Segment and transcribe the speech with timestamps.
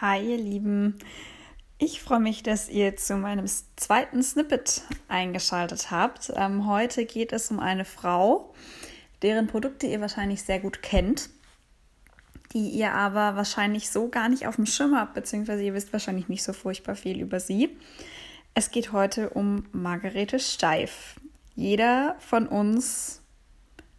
[0.00, 0.98] Hi, ihr Lieben.
[1.78, 3.46] Ich freue mich, dass ihr zu meinem
[3.76, 6.32] zweiten Snippet eingeschaltet habt.
[6.34, 8.52] Ähm, heute geht es um eine Frau,
[9.22, 11.30] deren Produkte ihr wahrscheinlich sehr gut kennt,
[12.52, 16.28] die ihr aber wahrscheinlich so gar nicht auf dem Schirm habt, beziehungsweise ihr wisst wahrscheinlich
[16.28, 17.76] nicht so furchtbar viel über sie.
[18.54, 21.14] Es geht heute um Margarete Steif.
[21.54, 23.22] Jeder von uns,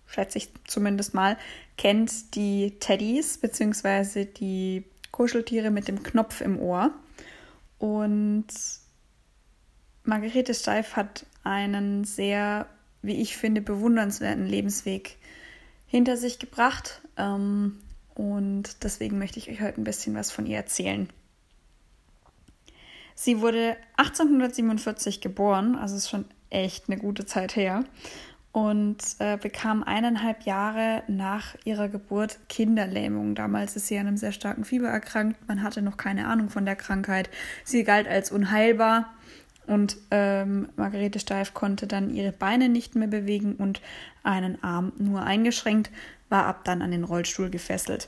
[0.07, 1.37] schätze ich zumindest mal,
[1.77, 4.83] kennt die Teddys, beziehungsweise die
[5.15, 6.91] Kuscheltiere mit dem Knopf im Ohr.
[7.79, 8.47] Und
[10.03, 12.67] Margarete Steif hat einen sehr,
[13.01, 15.15] wie ich finde, bewundernswerten Lebensweg
[15.87, 17.01] hinter sich gebracht.
[17.15, 17.79] Ähm,
[18.13, 21.09] und deswegen möchte ich euch heute ein bisschen was von ihr erzählen.
[23.15, 27.85] Sie wurde 1847 geboren, also ist schon echt eine gute Zeit her
[28.55, 33.35] und äh, bekam eineinhalb Jahre nach ihrer Geburt Kinderlähmung.
[33.35, 35.45] Damals ist sie an einem sehr starken Fieber erkrankt.
[35.49, 37.29] Man hatte noch keine Ahnung von der Krankheit.
[37.65, 39.13] Sie galt als unheilbar
[39.67, 43.81] und ähm, Margarete Steif konnte dann ihre Beine nicht mehr bewegen und
[44.23, 45.91] einen Arm nur eingeschränkt,
[46.29, 48.07] war ab dann an den Rollstuhl gefesselt.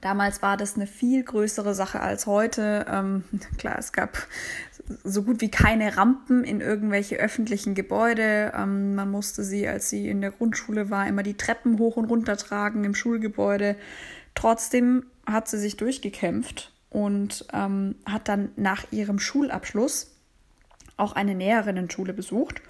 [0.00, 2.86] Damals war das eine viel größere Sache als heute.
[2.88, 3.24] Ähm,
[3.58, 4.16] klar, es gab
[5.04, 8.52] so gut wie keine Rampen in irgendwelche öffentlichen Gebäude.
[8.56, 12.06] Ähm, man musste sie, als sie in der Grundschule war, immer die Treppen hoch und
[12.06, 13.76] runter tragen im Schulgebäude.
[14.34, 20.14] Trotzdem hat sie sich durchgekämpft und ähm, hat dann nach ihrem Schulabschluss
[20.96, 22.62] auch eine Näherinnenschule besucht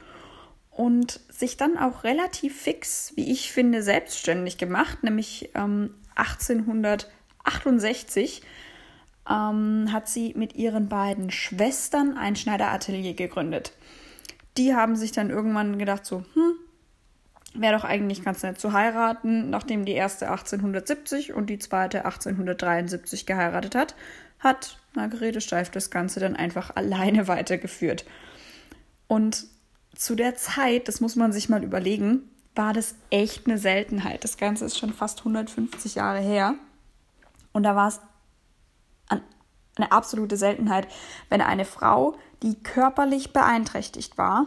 [0.70, 7.08] und sich dann auch relativ fix, wie ich finde, selbstständig gemacht, nämlich ähm, 1800
[7.44, 8.42] 1968
[9.28, 13.72] ähm, hat sie mit ihren beiden Schwestern ein Schneideratelier gegründet.
[14.56, 16.54] Die haben sich dann irgendwann gedacht, so, hm,
[17.54, 19.50] wäre doch eigentlich ganz nett zu heiraten.
[19.50, 23.94] Nachdem die erste 1870 und die zweite 1873 geheiratet hat,
[24.40, 28.04] hat Margarete Steif das Ganze dann einfach alleine weitergeführt.
[29.06, 29.46] Und
[29.94, 34.24] zu der Zeit, das muss man sich mal überlegen, war das echt eine Seltenheit.
[34.24, 36.54] Das Ganze ist schon fast 150 Jahre her.
[37.52, 38.00] Und da war es
[39.76, 40.86] eine absolute Seltenheit,
[41.28, 44.46] wenn eine Frau, die körperlich beeinträchtigt war,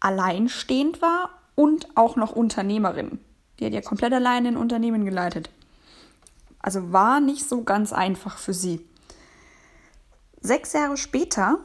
[0.00, 3.18] alleinstehend war und auch noch Unternehmerin.
[3.58, 5.50] Die hat ja komplett alleine ein Unternehmen geleitet.
[6.60, 8.84] Also war nicht so ganz einfach für sie.
[10.40, 11.58] Sechs Jahre später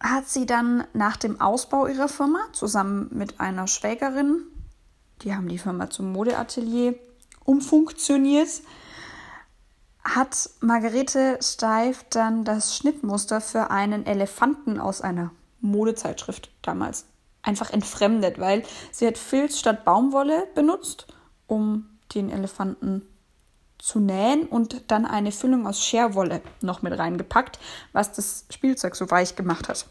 [0.00, 4.42] hat sie dann nach dem Ausbau ihrer Firma zusammen mit einer Schwägerin,
[5.22, 6.94] die haben die Firma zum Modeatelier
[7.44, 8.62] umfunktioniert,
[10.04, 17.06] hat Margarete Steif dann das Schnittmuster für einen Elefanten aus einer Modezeitschrift damals
[17.42, 21.06] einfach entfremdet, weil sie hat Filz statt Baumwolle benutzt,
[21.46, 23.02] um den Elefanten
[23.78, 27.58] zu nähen und dann eine Füllung aus Scherwolle noch mit reingepackt,
[27.92, 29.86] was das Spielzeug so weich gemacht hat.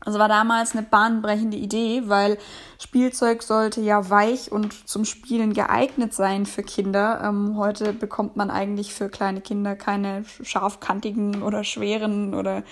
[0.00, 2.38] Also war damals eine bahnbrechende Idee, weil
[2.78, 7.20] Spielzeug sollte ja weich und zum Spielen geeignet sein für Kinder.
[7.24, 12.62] Ähm, heute bekommt man eigentlich für kleine Kinder keine scharfkantigen oder schweren oder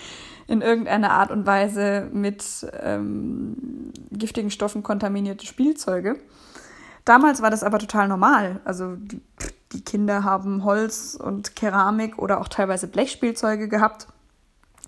[0.47, 2.43] in irgendeiner Art und Weise mit
[2.79, 6.17] ähm, giftigen Stoffen kontaminierte Spielzeuge.
[7.05, 8.61] Damals war das aber total normal.
[8.65, 9.21] Also die,
[9.73, 14.07] die Kinder haben Holz und Keramik oder auch teilweise Blechspielzeuge gehabt.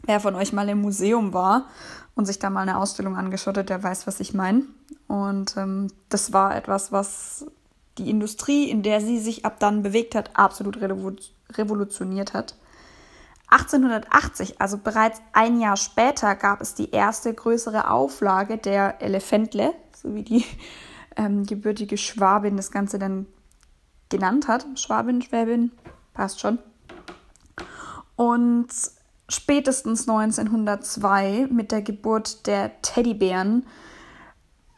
[0.08, 1.68] Wer von euch mal im Museum war
[2.16, 4.64] und sich da mal eine Ausstellung angeschaut hat, der weiß, was ich meine.
[5.08, 7.46] Und ähm, das war etwas, was
[7.98, 12.56] die Industrie, in der sie sich ab dann bewegt hat, absolut revolutioniert hat.
[13.50, 20.16] 1880, also bereits ein Jahr später, gab es die erste größere Auflage der Elefantle, so
[20.16, 20.46] wie die
[21.18, 23.26] ähm, gebürtige Schwabin das Ganze dann
[24.08, 24.66] genannt hat.
[24.76, 25.72] Schwabin, Schwäbin,
[26.14, 26.60] passt schon.
[28.16, 28.70] Und
[29.30, 33.66] spätestens 1902 mit der Geburt der Teddybären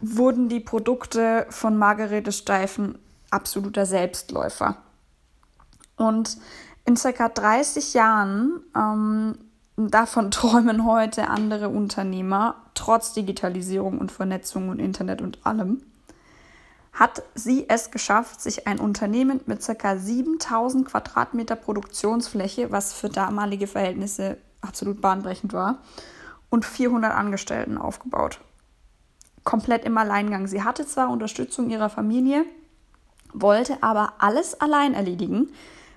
[0.01, 2.97] wurden die Produkte von Margarete Steifen
[3.31, 4.77] absoluter Selbstläufer.
[5.97, 6.37] Und
[6.85, 7.29] in ca.
[7.29, 9.37] 30 Jahren, ähm,
[9.75, 15.83] davon träumen heute andere Unternehmer, trotz Digitalisierung und Vernetzung und Internet und allem,
[16.93, 19.97] hat sie es geschafft, sich ein Unternehmen mit ca.
[19.97, 25.79] 7000 Quadratmeter Produktionsfläche, was für damalige Verhältnisse absolut bahnbrechend war,
[26.49, 28.39] und 400 Angestellten aufgebaut.
[29.43, 30.47] Komplett im Alleingang.
[30.47, 32.45] Sie hatte zwar Unterstützung ihrer Familie,
[33.33, 35.49] wollte aber alles allein erledigen,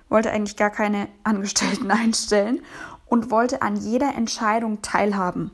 [0.09, 2.61] wollte eigentlich gar keine Angestellten einstellen
[3.07, 5.51] und wollte an jeder Entscheidung teilhaben.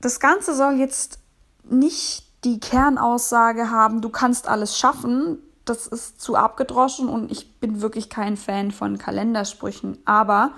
[0.00, 1.18] Das Ganze soll jetzt
[1.70, 7.80] nicht die Kernaussage haben, du kannst alles schaffen, das ist zu abgedroschen und ich bin
[7.80, 9.98] wirklich kein Fan von Kalendersprüchen.
[10.04, 10.52] Aber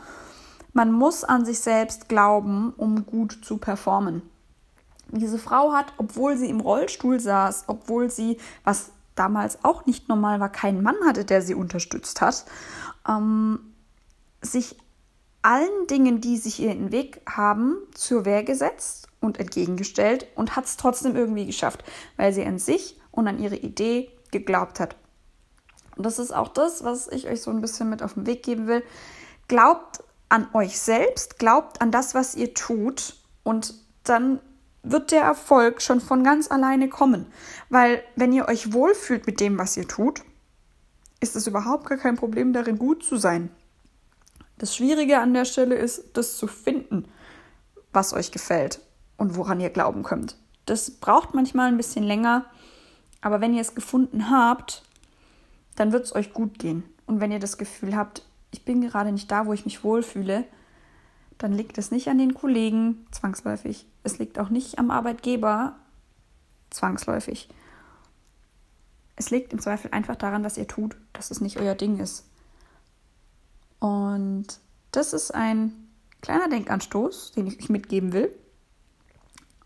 [0.73, 4.23] man muss an sich selbst glauben, um gut zu performen.
[5.08, 10.41] Diese Frau hat, obwohl sie im Rollstuhl saß, obwohl sie, was damals auch nicht normal
[10.41, 12.44] war, keinen Mann hatte, der sie unterstützt hat,
[13.08, 13.61] ähm,
[14.43, 14.76] sich
[15.43, 20.57] allen Dingen, die sich ihr in den Weg haben, zur Wehr gesetzt und entgegengestellt und
[20.57, 21.85] hat es trotzdem irgendwie geschafft,
[22.17, 24.97] weil sie an sich und an ihre Idee geglaubt hat.
[25.97, 28.43] Und das ist auch das, was ich euch so ein bisschen mit auf den Weg
[28.43, 28.83] geben will.
[29.49, 33.75] Glaubt an euch selbst, glaubt an das, was ihr tut und
[34.05, 34.41] dann
[34.83, 37.27] wird der Erfolg schon von ganz alleine kommen.
[37.71, 40.23] Weil wenn ihr euch wohlfühlt mit dem, was ihr tut,
[41.21, 43.51] ist es überhaupt gar kein Problem darin, gut zu sein.
[44.59, 47.09] Das Schwierige an der Stelle ist, das zu finden,
[47.93, 48.81] was euch gefällt
[49.17, 50.37] und woran ihr glauben könnt.
[50.67, 52.45] Das braucht manchmal ein bisschen länger,
[53.21, 54.83] aber wenn ihr es gefunden habt,
[55.77, 56.85] dann wird es euch gut gehen.
[57.07, 60.45] Und wenn ihr das Gefühl habt, ich bin gerade nicht da, wo ich mich wohlfühle,
[61.39, 63.87] dann liegt es nicht an den Kollegen zwangsläufig.
[64.03, 65.77] Es liegt auch nicht am Arbeitgeber
[66.71, 67.49] zwangsläufig.
[69.17, 72.25] Es liegt im Zweifel einfach daran, was ihr tut, dass es nicht euer Ding ist.
[73.79, 74.47] Und
[74.93, 75.89] das ist ein
[76.23, 78.35] kleiner Denkanstoß, den ich euch mitgeben will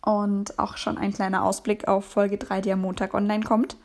[0.02, 3.76] und auch schon ein kleiner Ausblick auf Folge 3, die am Montag online kommt.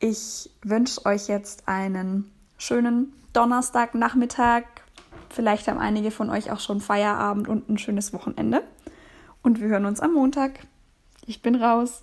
[0.00, 4.64] Ich wünsche euch jetzt einen schönen Donnerstagnachmittag.
[5.28, 8.62] Vielleicht haben einige von euch auch schon Feierabend und ein schönes Wochenende.
[9.42, 10.60] Und wir hören uns am Montag.
[11.26, 12.02] Ich bin raus.